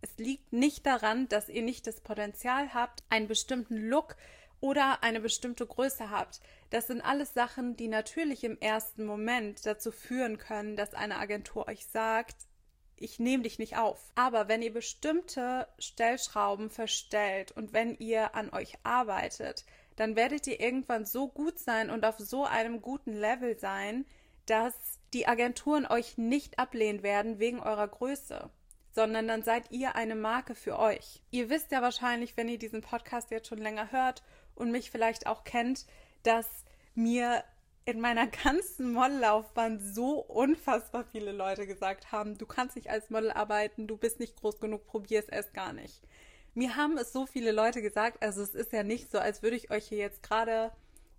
Es 0.00 0.18
liegt 0.18 0.52
nicht 0.52 0.84
daran, 0.86 1.28
dass 1.28 1.48
ihr 1.48 1.62
nicht 1.62 1.86
das 1.86 2.00
Potenzial 2.00 2.74
habt, 2.74 3.02
einen 3.08 3.28
bestimmten 3.28 3.76
Look 3.76 4.16
oder 4.60 5.02
eine 5.02 5.20
bestimmte 5.20 5.66
Größe 5.66 6.10
habt. 6.10 6.40
Das 6.70 6.88
sind 6.88 7.00
alles 7.00 7.32
Sachen, 7.32 7.76
die 7.76 7.88
natürlich 7.88 8.44
im 8.44 8.58
ersten 8.58 9.04
Moment 9.04 9.64
dazu 9.64 9.92
führen 9.92 10.38
können, 10.38 10.74
dass 10.74 10.94
eine 10.94 11.18
Agentur 11.18 11.68
euch 11.68 11.86
sagt, 11.86 12.36
ich 12.96 13.18
nehme 13.18 13.42
dich 13.42 13.58
nicht 13.58 13.76
auf. 13.76 14.12
Aber 14.14 14.48
wenn 14.48 14.62
ihr 14.62 14.72
bestimmte 14.72 15.66
Stellschrauben 15.78 16.70
verstellt 16.70 17.52
und 17.52 17.72
wenn 17.72 17.96
ihr 17.98 18.34
an 18.34 18.50
euch 18.52 18.74
arbeitet, 18.82 19.64
dann 19.96 20.16
werdet 20.16 20.46
ihr 20.46 20.60
irgendwann 20.60 21.04
so 21.04 21.28
gut 21.28 21.58
sein 21.58 21.90
und 21.90 22.04
auf 22.04 22.18
so 22.18 22.44
einem 22.44 22.82
guten 22.82 23.12
Level 23.12 23.58
sein, 23.58 24.06
dass 24.46 24.74
die 25.12 25.26
Agenturen 25.26 25.86
euch 25.86 26.18
nicht 26.18 26.58
ablehnen 26.58 27.02
werden 27.02 27.38
wegen 27.38 27.60
eurer 27.60 27.88
Größe, 27.88 28.50
sondern 28.92 29.28
dann 29.28 29.42
seid 29.42 29.70
ihr 29.70 29.94
eine 29.94 30.16
Marke 30.16 30.54
für 30.54 30.78
euch. 30.78 31.22
Ihr 31.30 31.48
wisst 31.48 31.70
ja 31.72 31.82
wahrscheinlich, 31.82 32.36
wenn 32.36 32.48
ihr 32.48 32.58
diesen 32.58 32.80
Podcast 32.80 33.30
jetzt 33.30 33.48
schon 33.48 33.58
länger 33.58 33.92
hört 33.92 34.22
und 34.54 34.70
mich 34.70 34.90
vielleicht 34.90 35.26
auch 35.26 35.44
kennt, 35.44 35.86
dass 36.22 36.46
mir 36.94 37.44
in 37.84 38.00
meiner 38.00 38.26
ganzen 38.26 38.92
Modellaufbahn 38.92 39.80
so 39.80 40.20
unfassbar 40.20 41.04
viele 41.04 41.32
Leute 41.32 41.66
gesagt 41.66 42.12
haben, 42.12 42.38
du 42.38 42.46
kannst 42.46 42.76
nicht 42.76 42.90
als 42.90 43.10
Model 43.10 43.30
arbeiten, 43.30 43.86
du 43.86 43.96
bist 43.96 44.20
nicht 44.20 44.36
groß 44.36 44.60
genug, 44.60 44.86
probier 44.86 45.20
es 45.20 45.28
erst 45.28 45.54
gar 45.54 45.72
nicht. 45.72 46.00
Mir 46.54 46.76
haben 46.76 46.96
es 46.98 47.12
so 47.12 47.26
viele 47.26 47.52
Leute 47.52 47.82
gesagt, 47.82 48.22
also 48.22 48.42
es 48.42 48.54
ist 48.54 48.72
ja 48.72 48.84
nicht 48.84 49.10
so, 49.10 49.18
als 49.18 49.42
würde 49.42 49.56
ich 49.56 49.70
euch 49.70 49.86
hier 49.86 49.98
jetzt 49.98 50.22
gerade 50.22 50.72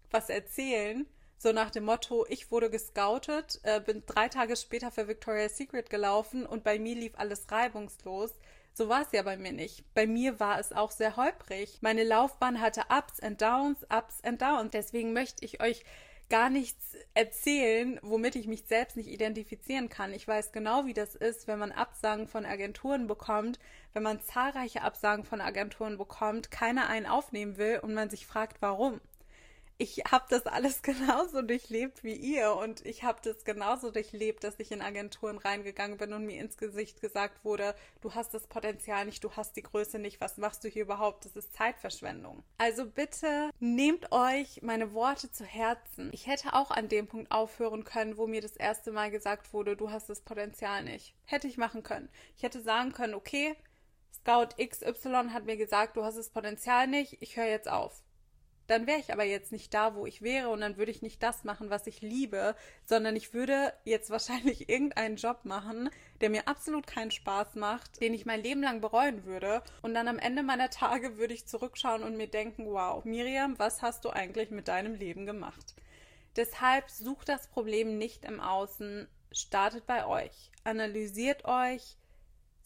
was 0.09 0.29
erzählen, 0.29 1.05
so 1.37 1.51
nach 1.51 1.69
dem 1.69 1.83
Motto, 1.83 2.25
ich 2.29 2.49
wurde 2.49 2.69
gescoutet, 2.69 3.59
äh, 3.63 3.81
bin 3.81 4.03
drei 4.05 4.29
Tage 4.29 4.55
später 4.55 4.89
für 4.89 5.07
Victoria's 5.07 5.57
Secret 5.57 5.89
gelaufen 5.89 6.45
und 6.45 6.63
bei 6.63 6.79
mir 6.79 6.95
lief 6.95 7.13
alles 7.17 7.51
reibungslos. 7.51 8.33
So 8.73 8.89
war 8.89 9.01
es 9.01 9.11
ja 9.11 9.21
bei 9.21 9.37
mir 9.37 9.51
nicht. 9.51 9.83
Bei 9.93 10.07
mir 10.07 10.39
war 10.39 10.59
es 10.59 10.73
auch 10.73 10.91
sehr 10.91 11.15
holprig. 11.17 11.77
Meine 11.81 12.03
Laufbahn 12.03 12.59
hatte 12.59 12.83
Ups 12.89 13.19
and 13.19 13.41
Downs, 13.41 13.85
Ups 13.89 14.23
and 14.23 14.41
Downs. 14.41 14.71
Deswegen 14.71 15.13
möchte 15.13 15.45
ich 15.45 15.61
euch 15.61 15.83
gar 16.29 16.49
nichts 16.49 16.95
erzählen, 17.13 17.99
womit 18.01 18.35
ich 18.35 18.47
mich 18.47 18.65
selbst 18.65 18.97
nicht 18.97 19.09
identifizieren 19.09 19.89
kann. 19.89 20.13
Ich 20.13 20.27
weiß 20.27 20.51
genau, 20.51 20.85
wie 20.85 20.93
das 20.93 21.15
ist, 21.15 21.47
wenn 21.47 21.59
man 21.59 21.71
Absagen 21.71 22.27
von 22.27 22.45
Agenturen 22.45 23.07
bekommt, 23.07 23.59
wenn 23.93 24.03
man 24.03 24.21
zahlreiche 24.21 24.81
Absagen 24.81 25.23
von 25.23 25.41
Agenturen 25.41 25.97
bekommt, 25.97 26.51
keiner 26.51 26.87
einen 26.89 27.05
aufnehmen 27.05 27.57
will 27.57 27.79
und 27.81 27.93
man 27.93 28.09
sich 28.09 28.25
fragt, 28.25 28.61
warum 28.61 28.99
ich 29.77 30.03
habe 30.09 30.25
das 30.29 30.45
alles 30.45 30.81
genauso 30.81 31.41
durchlebt 31.41 32.03
wie 32.03 32.13
ihr 32.13 32.53
und 32.55 32.85
ich 32.85 33.03
habe 33.03 33.19
das 33.23 33.43
genauso 33.43 33.91
durchlebt, 33.91 34.43
dass 34.43 34.59
ich 34.59 34.71
in 34.71 34.81
Agenturen 34.81 35.37
reingegangen 35.37 35.97
bin 35.97 36.13
und 36.13 36.25
mir 36.25 36.39
ins 36.39 36.57
Gesicht 36.57 37.01
gesagt 37.01 37.43
wurde, 37.43 37.75
du 38.01 38.13
hast 38.13 38.33
das 38.33 38.47
Potenzial 38.47 39.05
nicht, 39.05 39.23
du 39.23 39.31
hast 39.31 39.55
die 39.55 39.63
Größe 39.63 39.99
nicht, 39.99 40.21
was 40.21 40.37
machst 40.37 40.63
du 40.63 40.69
hier 40.69 40.83
überhaupt? 40.83 41.25
Das 41.25 41.35
ist 41.35 41.53
Zeitverschwendung. 41.53 42.43
Also 42.57 42.85
bitte 42.85 43.49
nehmt 43.59 44.11
euch 44.11 44.61
meine 44.61 44.93
Worte 44.93 45.31
zu 45.31 45.43
Herzen. 45.43 46.09
Ich 46.13 46.27
hätte 46.27 46.53
auch 46.53 46.71
an 46.71 46.87
dem 46.87 47.07
Punkt 47.07 47.31
aufhören 47.31 47.83
können, 47.83 48.17
wo 48.17 48.27
mir 48.27 48.41
das 48.41 48.55
erste 48.55 48.91
Mal 48.91 49.11
gesagt 49.11 49.53
wurde, 49.53 49.75
du 49.75 49.91
hast 49.91 50.09
das 50.09 50.21
Potenzial 50.21 50.83
nicht. 50.83 51.13
Hätte 51.25 51.47
ich 51.47 51.57
machen 51.57 51.83
können. 51.83 52.09
Ich 52.37 52.43
hätte 52.43 52.61
sagen 52.61 52.93
können, 52.93 53.13
okay, 53.13 53.55
Scout 54.13 54.55
XY 54.57 55.29
hat 55.33 55.45
mir 55.45 55.57
gesagt, 55.57 55.97
du 55.97 56.03
hast 56.03 56.17
das 56.17 56.29
Potenzial 56.29 56.87
nicht, 56.87 57.17
ich 57.21 57.35
höre 57.35 57.45
jetzt 57.45 57.69
auf 57.69 58.04
dann 58.67 58.87
wäre 58.87 58.99
ich 58.99 59.13
aber 59.13 59.23
jetzt 59.23 59.51
nicht 59.51 59.73
da, 59.73 59.95
wo 59.95 60.05
ich 60.05 60.21
wäre 60.21 60.49
und 60.49 60.61
dann 60.61 60.77
würde 60.77 60.91
ich 60.91 61.01
nicht 61.01 61.21
das 61.21 61.43
machen, 61.43 61.69
was 61.69 61.87
ich 61.87 62.01
liebe, 62.01 62.55
sondern 62.85 63.15
ich 63.15 63.33
würde 63.33 63.73
jetzt 63.83 64.09
wahrscheinlich 64.09 64.69
irgendeinen 64.69 65.17
Job 65.17 65.39
machen, 65.43 65.89
der 66.21 66.29
mir 66.29 66.47
absolut 66.47 66.87
keinen 66.87 67.11
Spaß 67.11 67.55
macht, 67.55 68.01
den 68.01 68.13
ich 68.13 68.25
mein 68.25 68.41
Leben 68.41 68.61
lang 68.61 68.81
bereuen 68.81 69.25
würde 69.25 69.61
und 69.81 69.93
dann 69.93 70.07
am 70.07 70.19
Ende 70.19 70.43
meiner 70.43 70.69
Tage 70.69 71.17
würde 71.17 71.33
ich 71.33 71.47
zurückschauen 71.47 72.03
und 72.03 72.17
mir 72.17 72.27
denken, 72.27 72.65
wow, 72.67 73.03
Miriam, 73.05 73.57
was 73.59 73.81
hast 73.81 74.05
du 74.05 74.09
eigentlich 74.09 74.49
mit 74.49 74.67
deinem 74.67 74.95
Leben 74.95 75.25
gemacht? 75.25 75.75
Deshalb 76.35 76.89
sucht 76.89 77.29
das 77.29 77.47
Problem 77.47 77.97
nicht 77.97 78.25
im 78.25 78.41
Außen, 78.41 79.07
startet 79.31 79.85
bei 79.85 80.05
euch, 80.05 80.51
analysiert 80.63 81.45
euch, 81.45 81.97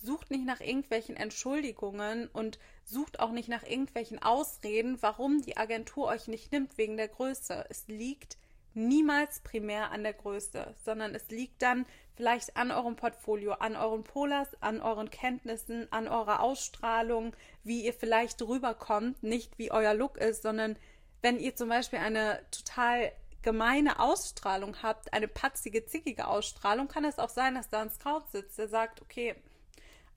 sucht 0.01 0.32
nicht 0.32 0.46
nach 0.46 0.62
irgendwelchen 0.62 1.15
Entschuldigungen 1.18 2.27
und 2.27 2.58
sucht 2.86 3.20
auch 3.20 3.32
nicht 3.32 3.50
nach 3.50 3.63
irgendwelchen 3.63 4.22
Ausreden, 4.22 5.01
warum 5.01 5.41
die 5.41 5.58
Agentur 5.58 6.08
euch 6.08 6.27
nicht 6.27 6.51
nimmt 6.51 6.77
wegen 6.77 6.98
der 6.98 7.10
Größe. 7.10 7.65
Es 7.70 7.88
liegt 7.88 8.38
niemals 8.74 9.41
primär 9.41 9.91
an 9.91 10.03
der 10.03 10.13
Größe, 10.13 10.74
sondern 10.84 11.15
es 11.15 11.29
liegt 11.29 11.62
dann 11.62 11.86
vielleicht 12.15 12.56
an 12.56 12.72
eurem 12.72 12.96
Portfolio, 12.96 13.53
an 13.53 13.75
euren 13.75 14.03
Polars, 14.03 14.50
an 14.62 14.82
euren 14.82 15.10
Kenntnissen, 15.10 15.91
an 15.91 16.08
eurer 16.08 16.41
Ausstrahlung, 16.41 17.36
wie 17.63 17.86
ihr 17.86 17.94
vielleicht 17.94 18.41
rüberkommt, 18.41 19.22
nicht 19.24 19.58
wie 19.58 19.72
euer 19.72 19.94
Look 19.94 20.18
ist, 20.18 20.44
sondern 20.44 20.77
wenn 21.22 21.39
ihr 21.39 21.56
zum 21.56 21.70
Beispiel 21.70 22.00
eine 22.00 22.41
total 22.51 23.12
gemeine 23.41 24.00
Ausstrahlung 24.00 24.82
habt, 24.82 25.13
eine 25.13 25.27
patzige, 25.27 25.86
zickige 25.86 26.27
Ausstrahlung, 26.27 26.88
kann 26.88 27.06
es 27.06 27.20
auch 27.20 27.29
sein, 27.29 27.56
dass 27.56 27.70
da 27.70 27.82
ein 27.82 27.89
Scout 27.89 28.24
sitzt, 28.32 28.58
der 28.58 28.68
sagt, 28.68 29.01
okay, 29.01 29.36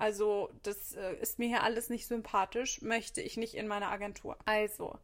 also, 0.03 0.51
das 0.65 0.97
äh, 0.97 1.15
ist 1.21 1.39
mir 1.39 1.47
hier 1.47 1.63
alles 1.63 1.89
nicht 1.89 2.09
sympathisch, 2.09 2.83
möchte 2.83 3.21
ich 3.21 3.37
nicht 3.37 3.55
in 3.55 3.69
meiner 3.69 3.93
Agentur. 3.93 4.37
Also, 4.47 4.99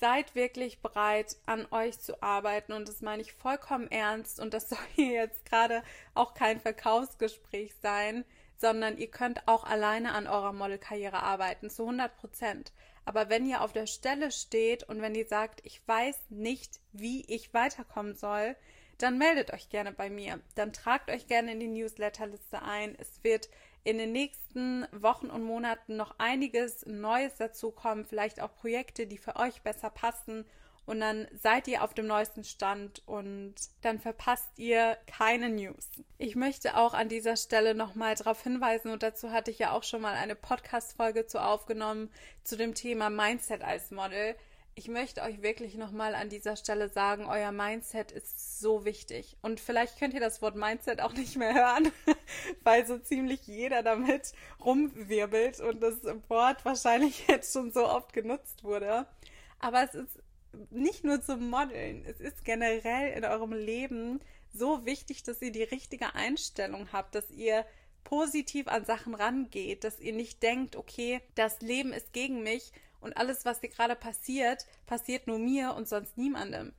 seid 0.00 0.34
wirklich 0.34 0.82
bereit, 0.82 1.38
an 1.46 1.66
euch 1.70 1.98
zu 1.98 2.22
arbeiten 2.22 2.74
und 2.74 2.90
das 2.90 3.00
meine 3.00 3.22
ich 3.22 3.32
vollkommen 3.32 3.90
ernst 3.90 4.38
und 4.38 4.52
das 4.52 4.68
soll 4.68 4.84
hier 4.94 5.12
jetzt 5.12 5.46
gerade 5.46 5.82
auch 6.12 6.34
kein 6.34 6.60
Verkaufsgespräch 6.60 7.74
sein, 7.80 8.26
sondern 8.58 8.98
ihr 8.98 9.10
könnt 9.10 9.48
auch 9.48 9.64
alleine 9.64 10.12
an 10.12 10.26
eurer 10.26 10.52
Modelkarriere 10.52 11.22
arbeiten, 11.22 11.70
zu 11.70 11.84
100 11.84 12.14
Prozent. 12.14 12.72
Aber 13.06 13.30
wenn 13.30 13.46
ihr 13.46 13.62
auf 13.62 13.72
der 13.72 13.86
Stelle 13.86 14.30
steht 14.30 14.84
und 14.84 15.00
wenn 15.00 15.14
ihr 15.14 15.26
sagt, 15.26 15.64
ich 15.64 15.80
weiß 15.88 16.18
nicht, 16.28 16.80
wie 16.92 17.24
ich 17.32 17.54
weiterkommen 17.54 18.14
soll, 18.14 18.56
dann 18.98 19.16
meldet 19.16 19.54
euch 19.54 19.70
gerne 19.70 19.92
bei 19.92 20.10
mir. 20.10 20.40
Dann 20.54 20.74
tragt 20.74 21.08
euch 21.10 21.28
gerne 21.28 21.52
in 21.52 21.60
die 21.60 21.68
Newsletterliste 21.68 22.60
ein. 22.60 22.94
Es 22.98 23.24
wird 23.24 23.48
in 23.88 23.96
den 23.96 24.12
nächsten 24.12 24.86
Wochen 24.92 25.30
und 25.30 25.44
Monaten 25.44 25.96
noch 25.96 26.16
einiges 26.18 26.84
Neues 26.84 27.36
dazukommen, 27.36 28.04
vielleicht 28.04 28.42
auch 28.42 28.54
Projekte, 28.54 29.06
die 29.06 29.16
für 29.16 29.36
euch 29.36 29.62
besser 29.62 29.88
passen. 29.88 30.44
Und 30.84 31.00
dann 31.00 31.26
seid 31.32 31.68
ihr 31.68 31.82
auf 31.82 31.94
dem 31.94 32.06
neuesten 32.06 32.44
Stand 32.44 33.02
und 33.06 33.54
dann 33.80 33.98
verpasst 33.98 34.50
ihr 34.56 34.98
keine 35.06 35.48
News. 35.48 35.88
Ich 36.18 36.36
möchte 36.36 36.76
auch 36.76 36.92
an 36.92 37.08
dieser 37.08 37.36
Stelle 37.36 37.74
nochmal 37.74 38.14
darauf 38.14 38.42
hinweisen, 38.42 38.90
und 38.90 39.02
dazu 39.02 39.30
hatte 39.30 39.50
ich 39.50 39.58
ja 39.58 39.72
auch 39.72 39.84
schon 39.84 40.02
mal 40.02 40.14
eine 40.14 40.34
Podcast-Folge 40.34 41.26
zu 41.26 41.42
aufgenommen, 41.42 42.10
zu 42.44 42.56
dem 42.56 42.74
Thema 42.74 43.08
Mindset 43.08 43.62
als 43.62 43.90
Model 43.90 44.34
ich 44.78 44.86
möchte 44.86 45.22
euch 45.22 45.42
wirklich 45.42 45.74
nochmal 45.74 46.14
an 46.14 46.28
dieser 46.28 46.54
Stelle 46.54 46.88
sagen, 46.88 47.26
euer 47.26 47.50
Mindset 47.50 48.12
ist 48.12 48.60
so 48.60 48.84
wichtig. 48.84 49.36
Und 49.42 49.58
vielleicht 49.58 49.98
könnt 49.98 50.14
ihr 50.14 50.20
das 50.20 50.40
Wort 50.40 50.54
Mindset 50.54 51.00
auch 51.00 51.14
nicht 51.14 51.36
mehr 51.36 51.52
hören, 51.52 51.90
weil 52.62 52.86
so 52.86 52.96
ziemlich 52.96 53.44
jeder 53.48 53.82
damit 53.82 54.32
rumwirbelt 54.64 55.58
und 55.58 55.80
das 55.80 55.96
Wort 56.28 56.64
wahrscheinlich 56.64 57.26
jetzt 57.28 57.52
schon 57.52 57.72
so 57.72 57.88
oft 57.88 58.12
genutzt 58.12 58.62
wurde. 58.62 59.08
Aber 59.58 59.82
es 59.82 59.94
ist 59.96 60.22
nicht 60.70 61.02
nur 61.02 61.20
zum 61.20 61.50
Modeln, 61.50 62.04
es 62.06 62.20
ist 62.20 62.44
generell 62.44 63.18
in 63.18 63.24
eurem 63.24 63.52
Leben 63.52 64.20
so 64.54 64.86
wichtig, 64.86 65.24
dass 65.24 65.42
ihr 65.42 65.50
die 65.50 65.64
richtige 65.64 66.14
Einstellung 66.14 66.92
habt, 66.92 67.16
dass 67.16 67.32
ihr 67.32 67.66
positiv 68.04 68.68
an 68.68 68.84
Sachen 68.84 69.16
rangeht, 69.16 69.82
dass 69.82 69.98
ihr 69.98 70.12
nicht 70.12 70.40
denkt, 70.44 70.76
okay, 70.76 71.20
das 71.34 71.62
Leben 71.62 71.92
ist 71.92 72.12
gegen 72.12 72.44
mich, 72.44 72.72
und 73.00 73.16
alles, 73.16 73.44
was 73.44 73.60
dir 73.60 73.68
gerade 73.68 73.96
passiert, 73.96 74.66
passiert 74.86 75.26
nur 75.26 75.38
mir 75.38 75.74
und 75.74 75.88
sonst 75.88 76.16
niemandem. 76.16 76.72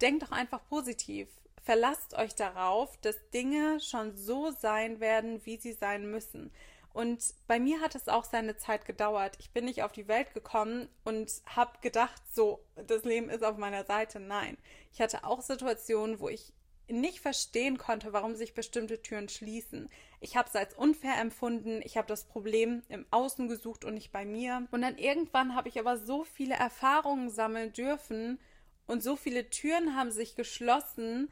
Denkt 0.00 0.22
doch 0.22 0.32
einfach 0.32 0.66
positiv. 0.68 1.28
Verlasst 1.62 2.14
euch 2.14 2.34
darauf, 2.34 2.96
dass 2.98 3.16
Dinge 3.34 3.80
schon 3.80 4.16
so 4.16 4.50
sein 4.50 5.00
werden, 5.00 5.44
wie 5.44 5.56
sie 5.56 5.72
sein 5.72 6.10
müssen. 6.10 6.50
Und 6.94 7.34
bei 7.46 7.60
mir 7.60 7.80
hat 7.80 7.94
es 7.94 8.08
auch 8.08 8.24
seine 8.24 8.56
Zeit 8.56 8.84
gedauert. 8.84 9.36
Ich 9.38 9.50
bin 9.50 9.66
nicht 9.66 9.82
auf 9.82 9.92
die 9.92 10.08
Welt 10.08 10.34
gekommen 10.34 10.88
und 11.04 11.30
habe 11.46 11.78
gedacht, 11.80 12.20
so, 12.32 12.64
das 12.74 13.04
Leben 13.04 13.28
ist 13.28 13.44
auf 13.44 13.56
meiner 13.56 13.84
Seite. 13.84 14.18
Nein. 14.18 14.56
Ich 14.92 15.00
hatte 15.00 15.24
auch 15.24 15.42
Situationen, 15.42 16.18
wo 16.18 16.28
ich 16.28 16.52
nicht 16.88 17.20
verstehen 17.20 17.78
konnte, 17.78 18.12
warum 18.12 18.34
sich 18.34 18.54
bestimmte 18.54 19.02
Türen 19.02 19.28
schließen. 19.28 19.88
Ich 20.20 20.36
habe 20.36 20.48
es 20.48 20.56
als 20.56 20.74
unfair 20.74 21.18
empfunden, 21.20 21.80
ich 21.84 21.96
habe 21.96 22.08
das 22.08 22.24
Problem 22.24 22.82
im 22.88 23.06
Außen 23.10 23.48
gesucht 23.48 23.84
und 23.84 23.94
nicht 23.94 24.12
bei 24.12 24.24
mir. 24.24 24.66
Und 24.70 24.82
dann 24.82 24.98
irgendwann 24.98 25.54
habe 25.54 25.68
ich 25.68 25.78
aber 25.78 25.96
so 25.96 26.24
viele 26.24 26.54
Erfahrungen 26.54 27.30
sammeln 27.30 27.72
dürfen 27.72 28.38
und 28.86 29.02
so 29.02 29.16
viele 29.16 29.50
Türen 29.50 29.94
haben 29.96 30.10
sich 30.10 30.34
geschlossen, 30.34 31.30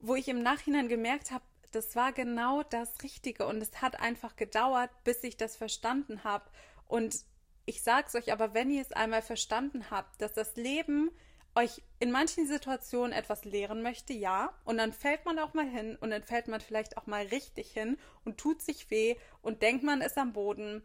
wo 0.00 0.14
ich 0.14 0.28
im 0.28 0.42
Nachhinein 0.42 0.88
gemerkt 0.88 1.30
habe, 1.30 1.44
das 1.72 1.94
war 1.94 2.12
genau 2.12 2.62
das 2.62 3.02
Richtige 3.02 3.46
und 3.46 3.60
es 3.60 3.82
hat 3.82 4.00
einfach 4.00 4.36
gedauert, 4.36 4.90
bis 5.04 5.22
ich 5.24 5.36
das 5.36 5.56
verstanden 5.56 6.24
habe. 6.24 6.48
Und 6.86 7.24
ich 7.66 7.82
sage 7.82 8.06
es 8.08 8.14
euch 8.14 8.32
aber, 8.32 8.54
wenn 8.54 8.70
ihr 8.70 8.80
es 8.80 8.92
einmal 8.92 9.22
verstanden 9.22 9.90
habt, 9.90 10.22
dass 10.22 10.32
das 10.32 10.56
Leben 10.56 11.10
euch 11.56 11.82
in 11.98 12.10
manchen 12.12 12.46
Situationen 12.46 13.12
etwas 13.12 13.44
lehren 13.44 13.82
möchte, 13.82 14.12
ja, 14.12 14.52
und 14.64 14.76
dann 14.78 14.92
fällt 14.92 15.24
man 15.24 15.38
auch 15.38 15.54
mal 15.54 15.68
hin 15.68 15.96
und 16.00 16.10
dann 16.10 16.22
fällt 16.22 16.48
man 16.48 16.60
vielleicht 16.60 16.96
auch 16.96 17.06
mal 17.06 17.26
richtig 17.26 17.72
hin 17.72 17.96
und 18.24 18.38
tut 18.38 18.62
sich 18.62 18.90
weh 18.90 19.16
und 19.42 19.62
denkt 19.62 19.82
man 19.82 20.02
ist 20.02 20.18
am 20.18 20.32
Boden. 20.32 20.82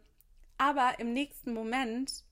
Aber 0.56 0.94
im 0.98 1.12
nächsten 1.12 1.52
Moment 1.52 2.24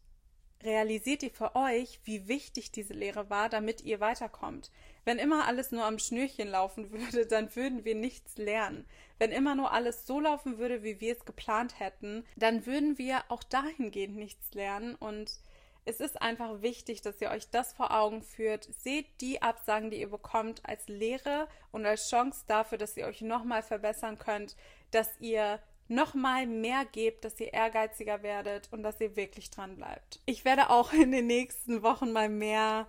realisiert 0.63 1.23
ihr 1.23 1.31
für 1.31 1.55
euch, 1.55 2.01
wie 2.05 2.29
wichtig 2.29 2.71
diese 2.71 2.93
Lehre 2.93 3.31
war, 3.31 3.49
damit 3.49 3.83
ihr 3.83 4.01
weiterkommt. 4.01 4.71
Wenn 5.05 5.19
immer 5.19 5.47
alles 5.47 5.71
nur 5.71 5.85
am 5.85 5.99
Schnürchen 5.99 6.49
laufen 6.49 6.91
würde, 6.91 7.27
dann 7.27 7.55
würden 7.57 7.85
wir 7.85 7.95
nichts 7.95 8.37
lernen. 8.37 8.87
Wenn 9.19 9.33
immer 9.33 9.55
nur 9.55 9.73
alles 9.73 10.07
so 10.07 10.21
laufen 10.21 10.59
würde, 10.59 10.83
wie 10.83 11.01
wir 11.01 11.17
es 11.17 11.25
geplant 11.25 11.79
hätten, 11.79 12.25
dann 12.37 12.67
würden 12.67 12.99
wir 12.99 13.25
auch 13.29 13.43
dahingehend 13.43 14.17
nichts 14.17 14.53
lernen 14.55 14.95
und 14.95 15.41
es 15.85 16.01
ist 16.01 16.21
einfach 16.21 16.63
wichtig, 16.63 17.03
dass 17.03 17.21
ihr 17.21 17.31
euch 17.31 17.51
das 17.51 17.73
vor 17.73 17.97
Augen 17.97 18.23
führt. 18.23 18.69
Seht 18.73 19.07
die 19.21 19.43
Absagen, 19.43 19.91
die 19.91 20.01
ihr 20.01 20.11
bekommt, 20.11 20.63
als 20.65 20.89
Lehre 20.89 21.49
und 21.73 21.87
als 21.87 22.09
Chance 22.09 22.45
dafür, 22.47 22.79
dass 22.79 22.97
ihr 22.97 23.07
euch 23.07 23.21
nochmal 23.21 23.63
verbessern 23.63 24.19
könnt, 24.19 24.57
dass 24.91 25.09
ihr 25.21 25.61
nochmal 25.89 26.47
mehr 26.47 26.85
gebt, 26.85 27.25
dass 27.25 27.41
ihr 27.41 27.53
ehrgeiziger 27.53 28.23
werdet 28.23 28.69
und 28.73 28.83
dass 28.83 29.01
ihr 29.01 29.17
wirklich 29.17 29.51
dran 29.51 29.77
bleibt. 29.77 30.21
Ich 30.25 30.45
werde 30.45 30.71
auch 30.71 30.93
in 30.93 31.11
den 31.13 31.27
nächsten 31.27 31.83
Wochen 31.83 32.13
mal 32.13 32.29
mehr 32.29 32.87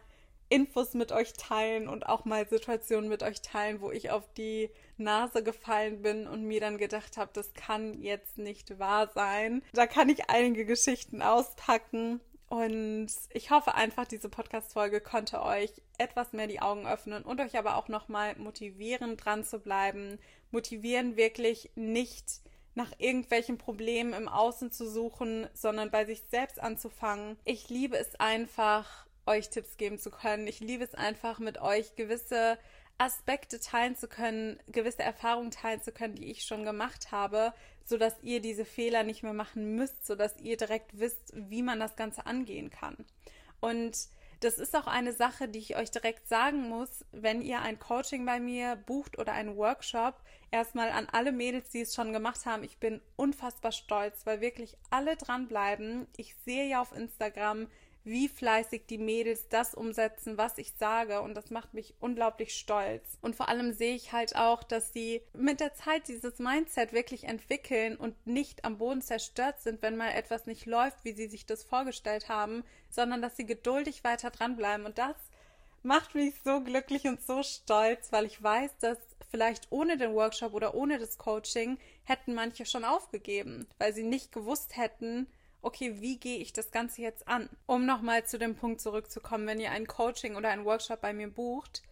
Infos 0.49 0.93
mit 0.93 1.13
euch 1.13 1.33
teilen 1.33 1.87
und 1.87 2.07
auch 2.07 2.25
mal 2.25 2.47
Situationen 2.47 3.09
mit 3.09 3.23
euch 3.23 3.41
teilen, 3.41 3.79
wo 3.79 3.89
ich 3.89 4.11
auf 4.11 4.31
die 4.33 4.69
Nase 4.97 5.43
gefallen 5.43 6.01
bin 6.01 6.27
und 6.27 6.43
mir 6.43 6.59
dann 6.59 6.77
gedacht 6.77 7.15
habe, 7.17 7.31
das 7.33 7.53
kann 7.53 8.01
jetzt 8.01 8.37
nicht 8.37 8.77
wahr 8.77 9.09
sein. 9.15 9.63
Da 9.71 9.87
kann 9.87 10.09
ich 10.09 10.29
einige 10.29 10.65
Geschichten 10.65 11.21
auspacken. 11.21 12.19
Und 12.51 13.07
ich 13.29 13.49
hoffe 13.49 13.75
einfach, 13.75 14.05
diese 14.05 14.27
Podcast-Folge 14.27 14.99
konnte 14.99 15.41
euch 15.41 15.71
etwas 15.97 16.33
mehr 16.33 16.47
die 16.47 16.59
Augen 16.59 16.85
öffnen 16.85 17.23
und 17.23 17.39
euch 17.39 17.57
aber 17.57 17.77
auch 17.77 17.87
nochmal 17.87 18.35
motivieren, 18.35 19.15
dran 19.15 19.45
zu 19.45 19.59
bleiben. 19.59 20.19
Motivieren 20.51 21.15
wirklich 21.15 21.71
nicht 21.75 22.41
nach 22.75 22.91
irgendwelchen 22.97 23.57
Problemen 23.57 24.11
im 24.11 24.27
Außen 24.27 24.69
zu 24.69 24.85
suchen, 24.85 25.47
sondern 25.53 25.91
bei 25.91 26.03
sich 26.03 26.23
selbst 26.29 26.59
anzufangen. 26.59 27.37
Ich 27.45 27.69
liebe 27.69 27.95
es 27.95 28.19
einfach, 28.19 29.07
euch 29.25 29.49
Tipps 29.49 29.77
geben 29.77 29.97
zu 29.97 30.11
können. 30.11 30.45
Ich 30.45 30.59
liebe 30.59 30.83
es 30.83 30.93
einfach, 30.93 31.39
mit 31.39 31.61
euch 31.61 31.95
gewisse 31.95 32.57
Aspekte 33.01 33.59
teilen 33.59 33.95
zu 33.95 34.07
können, 34.07 34.59
gewisse 34.67 35.01
Erfahrungen 35.01 35.49
teilen 35.49 35.81
zu 35.81 35.91
können, 35.91 36.13
die 36.13 36.29
ich 36.29 36.43
schon 36.43 36.63
gemacht 36.63 37.11
habe, 37.11 37.51
sodass 37.83 38.21
ihr 38.21 38.41
diese 38.41 38.63
Fehler 38.63 39.01
nicht 39.01 39.23
mehr 39.23 39.33
machen 39.33 39.75
müsst, 39.75 40.05
sodass 40.05 40.37
ihr 40.37 40.55
direkt 40.55 40.99
wisst, 40.99 41.33
wie 41.33 41.63
man 41.63 41.79
das 41.79 41.95
Ganze 41.95 42.27
angehen 42.27 42.69
kann. 42.69 42.95
Und 43.59 43.97
das 44.41 44.59
ist 44.59 44.75
auch 44.75 44.85
eine 44.85 45.13
Sache, 45.13 45.47
die 45.47 45.57
ich 45.57 45.77
euch 45.77 45.89
direkt 45.89 46.27
sagen 46.27 46.69
muss, 46.69 47.03
wenn 47.11 47.41
ihr 47.41 47.61
ein 47.61 47.79
Coaching 47.79 48.23
bei 48.23 48.39
mir 48.39 48.75
bucht 48.75 49.17
oder 49.17 49.33
einen 49.33 49.57
Workshop. 49.57 50.15
Erstmal 50.51 50.91
an 50.91 51.07
alle 51.11 51.31
Mädels, 51.31 51.69
die 51.69 51.81
es 51.81 51.95
schon 51.95 52.13
gemacht 52.13 52.45
haben. 52.45 52.63
Ich 52.63 52.77
bin 52.77 53.01
unfassbar 53.15 53.71
stolz, 53.71 54.27
weil 54.27 54.41
wirklich 54.41 54.77
alle 54.91 55.15
dranbleiben. 55.15 56.07
Ich 56.17 56.35
sehe 56.45 56.67
ja 56.67 56.81
auf 56.81 56.95
Instagram, 56.95 57.67
wie 58.03 58.27
fleißig 58.27 58.83
die 58.87 58.97
Mädels 58.97 59.47
das 59.49 59.73
umsetzen, 59.73 60.37
was 60.37 60.57
ich 60.57 60.73
sage. 60.77 61.21
Und 61.21 61.35
das 61.35 61.51
macht 61.51 61.73
mich 61.73 61.93
unglaublich 61.99 62.53
stolz. 62.53 63.17
Und 63.21 63.35
vor 63.35 63.49
allem 63.49 63.73
sehe 63.73 63.95
ich 63.95 64.11
halt 64.11 64.35
auch, 64.35 64.63
dass 64.63 64.93
sie 64.93 65.21
mit 65.33 65.59
der 65.59 65.73
Zeit 65.73 66.07
dieses 66.07 66.39
Mindset 66.39 66.93
wirklich 66.93 67.25
entwickeln 67.25 67.95
und 67.95 68.15
nicht 68.25 68.65
am 68.65 68.77
Boden 68.77 69.01
zerstört 69.01 69.61
sind, 69.61 69.81
wenn 69.81 69.97
mal 69.97 70.11
etwas 70.11 70.45
nicht 70.45 70.65
läuft, 70.65 71.03
wie 71.03 71.13
sie 71.13 71.27
sich 71.27 71.45
das 71.45 71.63
vorgestellt 71.63 72.29
haben, 72.29 72.63
sondern 72.89 73.21
dass 73.21 73.37
sie 73.37 73.45
geduldig 73.45 74.03
weiter 74.03 74.31
dranbleiben. 74.31 74.85
Und 74.85 74.97
das 74.97 75.15
macht 75.83 76.15
mich 76.15 76.33
so 76.43 76.61
glücklich 76.61 77.05
und 77.05 77.21
so 77.21 77.43
stolz, 77.43 78.11
weil 78.11 78.25
ich 78.25 78.41
weiß, 78.41 78.77
dass 78.79 78.97
vielleicht 79.29 79.71
ohne 79.71 79.97
den 79.97 80.13
Workshop 80.13 80.53
oder 80.53 80.75
ohne 80.75 80.99
das 80.99 81.17
Coaching 81.17 81.77
hätten 82.03 82.33
manche 82.33 82.65
schon 82.65 82.83
aufgegeben, 82.83 83.67
weil 83.77 83.93
sie 83.93 84.03
nicht 84.03 84.31
gewusst 84.31 84.75
hätten, 84.77 85.27
okay, 85.61 86.01
wie 86.01 86.17
gehe 86.19 86.37
ich 86.37 86.53
das 86.53 86.71
Ganze 86.71 87.01
jetzt 87.01 87.27
an? 87.27 87.49
Um 87.65 87.85
nochmal 87.85 88.25
zu 88.25 88.37
dem 88.37 88.55
Punkt 88.55 88.81
zurückzukommen, 88.81 89.47
wenn 89.47 89.59
ihr 89.59 89.71
ein 89.71 89.87
Coaching 89.87 90.35
oder 90.35 90.49
ein 90.49 90.65
Workshop 90.65 91.01
bei 91.01 91.13
mir 91.13 91.29
bucht, 91.29 91.83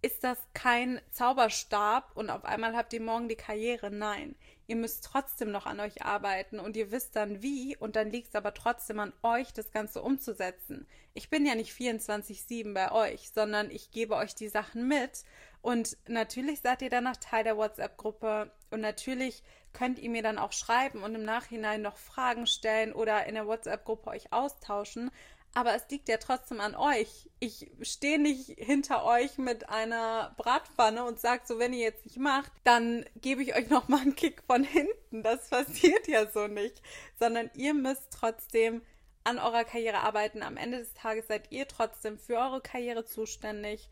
ist 0.00 0.22
das 0.22 0.38
kein 0.54 1.00
Zauberstab 1.10 2.16
und 2.16 2.30
auf 2.30 2.44
einmal 2.44 2.76
habt 2.76 2.92
ihr 2.92 3.00
morgen 3.00 3.28
die 3.28 3.36
Karriere. 3.36 3.90
Nein, 3.90 4.36
ihr 4.68 4.76
müsst 4.76 5.04
trotzdem 5.04 5.50
noch 5.50 5.66
an 5.66 5.80
euch 5.80 6.02
arbeiten 6.02 6.60
und 6.60 6.76
ihr 6.76 6.92
wisst 6.92 7.16
dann 7.16 7.42
wie 7.42 7.76
und 7.76 7.96
dann 7.96 8.10
liegt 8.10 8.28
es 8.28 8.34
aber 8.36 8.54
trotzdem 8.54 9.00
an 9.00 9.12
euch, 9.22 9.52
das 9.52 9.72
Ganze 9.72 10.00
umzusetzen. 10.00 10.86
Ich 11.14 11.30
bin 11.30 11.44
ja 11.44 11.56
nicht 11.56 11.72
24-7 11.72 12.74
bei 12.74 12.92
euch, 12.92 13.30
sondern 13.30 13.70
ich 13.70 13.90
gebe 13.90 14.14
euch 14.14 14.36
die 14.36 14.48
Sachen 14.48 14.86
mit 14.86 15.24
und 15.62 15.96
natürlich 16.06 16.60
seid 16.60 16.82
ihr 16.82 16.90
danach 16.90 17.16
Teil 17.16 17.42
der 17.42 17.56
WhatsApp-Gruppe 17.56 18.52
und 18.70 18.80
natürlich 18.80 19.42
könnt 19.72 19.98
ihr 19.98 20.10
mir 20.10 20.22
dann 20.22 20.38
auch 20.38 20.52
schreiben 20.52 21.02
und 21.02 21.14
im 21.14 21.24
Nachhinein 21.24 21.82
noch 21.82 21.96
Fragen 21.96 22.46
stellen 22.46 22.92
oder 22.92 23.26
in 23.26 23.34
der 23.34 23.46
WhatsApp-Gruppe 23.46 24.10
euch 24.10 24.32
austauschen. 24.32 25.10
Aber 25.54 25.74
es 25.74 25.88
liegt 25.90 26.08
ja 26.08 26.18
trotzdem 26.18 26.60
an 26.60 26.74
euch. 26.74 27.30
Ich 27.40 27.70
stehe 27.82 28.18
nicht 28.18 28.54
hinter 28.58 29.04
euch 29.04 29.38
mit 29.38 29.68
einer 29.68 30.34
Bratpfanne 30.36 31.04
und 31.04 31.18
sage 31.18 31.42
so, 31.46 31.58
wenn 31.58 31.72
ihr 31.72 31.80
jetzt 31.80 32.04
nicht 32.04 32.18
macht, 32.18 32.52
dann 32.64 33.04
gebe 33.16 33.42
ich 33.42 33.56
euch 33.56 33.70
noch 33.70 33.88
mal 33.88 34.00
einen 34.00 34.14
Kick 34.14 34.42
von 34.46 34.62
hinten. 34.62 35.22
Das 35.22 35.48
passiert 35.48 36.06
ja 36.06 36.30
so 36.30 36.46
nicht. 36.46 36.82
Sondern 37.18 37.50
ihr 37.54 37.74
müsst 37.74 38.10
trotzdem 38.10 38.82
an 39.24 39.38
eurer 39.38 39.64
Karriere 39.64 40.00
arbeiten. 40.00 40.42
Am 40.42 40.56
Ende 40.56 40.78
des 40.78 40.94
Tages 40.94 41.26
seid 41.28 41.50
ihr 41.50 41.66
trotzdem 41.66 42.18
für 42.18 42.36
eure 42.36 42.60
Karriere 42.60 43.04
zuständig. 43.04 43.88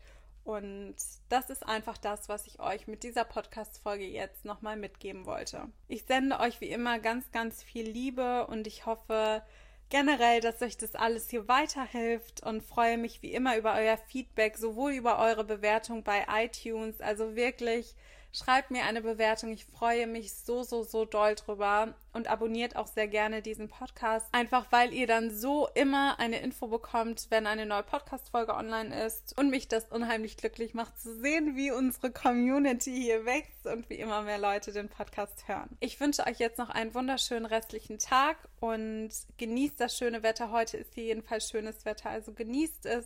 Und 0.47 0.95
das 1.27 1.49
ist 1.49 1.67
einfach 1.67 1.97
das, 1.97 2.29
was 2.29 2.47
ich 2.47 2.61
euch 2.61 2.87
mit 2.87 3.03
dieser 3.03 3.25
Podcast-Folge 3.25 4.05
jetzt 4.05 4.45
nochmal 4.45 4.77
mitgeben 4.77 5.25
wollte. 5.25 5.67
Ich 5.89 6.05
sende 6.05 6.39
euch 6.39 6.61
wie 6.61 6.69
immer 6.69 6.99
ganz, 6.99 7.29
ganz 7.33 7.61
viel 7.61 7.85
Liebe 7.85 8.47
und 8.47 8.65
ich 8.65 8.85
hoffe 8.85 9.43
generell, 9.89 10.39
dass 10.39 10.61
euch 10.61 10.77
das 10.77 10.95
alles 10.95 11.29
hier 11.29 11.49
weiterhilft 11.49 12.45
und 12.45 12.63
freue 12.63 12.97
mich 12.97 13.21
wie 13.21 13.33
immer 13.33 13.57
über 13.57 13.75
euer 13.75 13.97
Feedback, 13.97 14.55
sowohl 14.55 14.93
über 14.93 15.19
eure 15.19 15.43
Bewertung 15.43 16.05
bei 16.05 16.25
iTunes, 16.31 17.01
also 17.01 17.35
wirklich 17.35 17.93
Schreibt 18.33 18.71
mir 18.71 18.83
eine 18.83 19.01
Bewertung. 19.01 19.51
Ich 19.51 19.65
freue 19.65 20.05
mich 20.05 20.33
so, 20.33 20.63
so, 20.63 20.83
so 20.83 21.05
doll 21.05 21.35
drüber. 21.35 21.95
Und 22.13 22.27
abonniert 22.27 22.75
auch 22.75 22.87
sehr 22.87 23.07
gerne 23.07 23.41
diesen 23.41 23.69
Podcast. 23.69 24.27
Einfach 24.31 24.71
weil 24.71 24.93
ihr 24.93 25.07
dann 25.07 25.31
so 25.31 25.67
immer 25.75 26.19
eine 26.19 26.39
Info 26.39 26.67
bekommt, 26.67 27.27
wenn 27.29 27.47
eine 27.47 27.65
neue 27.65 27.83
Podcast-Folge 27.83 28.53
online 28.53 29.05
ist. 29.05 29.37
Und 29.37 29.49
mich 29.49 29.67
das 29.67 29.85
unheimlich 29.89 30.37
glücklich 30.37 30.73
macht 30.73 30.99
zu 30.99 31.15
sehen, 31.19 31.55
wie 31.55 31.71
unsere 31.71 32.11
Community 32.11 32.95
hier 32.95 33.25
wächst 33.25 33.65
und 33.65 33.89
wie 33.89 33.95
immer 33.95 34.21
mehr 34.23 34.39
Leute 34.39 34.71
den 34.71 34.89
Podcast 34.89 35.47
hören. 35.47 35.77
Ich 35.79 35.99
wünsche 35.99 36.25
euch 36.25 36.39
jetzt 36.39 36.57
noch 36.57 36.69
einen 36.69 36.93
wunderschönen 36.93 37.45
restlichen 37.45 37.99
Tag 37.99 38.37
und 38.59 39.09
genießt 39.37 39.79
das 39.79 39.97
schöne 39.97 40.23
Wetter. 40.23 40.51
Heute 40.51 40.77
ist 40.77 40.93
hier 40.93 41.05
jedenfalls 41.05 41.49
schönes 41.49 41.85
Wetter, 41.85 42.09
also 42.09 42.33
genießt 42.33 42.85
es. 42.85 43.05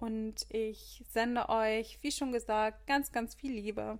Und 0.00 0.46
ich 0.48 1.02
sende 1.10 1.48
euch, 1.48 1.98
wie 2.02 2.12
schon 2.12 2.32
gesagt, 2.32 2.86
ganz, 2.86 3.12
ganz 3.12 3.34
viel 3.34 3.52
Liebe. 3.52 3.98